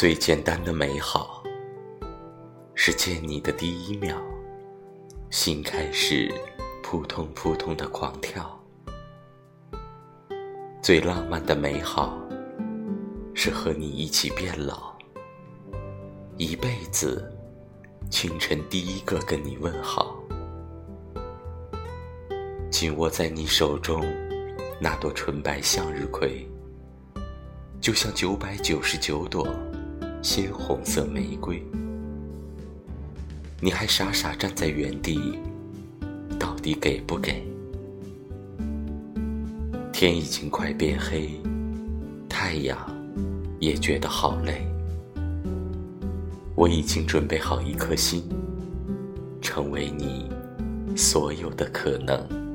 [0.00, 1.42] 最简单的美好，
[2.76, 4.14] 是见你的第一秒，
[5.28, 6.32] 心开始
[6.84, 8.56] 扑通扑通的狂跳。
[10.80, 12.16] 最浪漫的美好，
[13.34, 14.96] 是和你一起变老，
[16.36, 17.36] 一辈子，
[18.08, 20.16] 清晨第一个跟你问好。
[22.70, 24.06] 紧握在你手中
[24.80, 26.48] 那朵纯白向日葵，
[27.80, 29.44] 就像九百九十九朵
[30.22, 31.62] 鲜红色玫瑰。
[33.60, 35.38] 你还傻傻站在原地，
[36.38, 37.42] 到底给不给？
[39.92, 41.30] 天已经快变黑，
[42.28, 42.78] 太阳
[43.58, 44.64] 也觉得好累。
[46.54, 48.22] 我已经准备好一颗心，
[49.40, 50.30] 成为你
[50.96, 52.47] 所有的可能。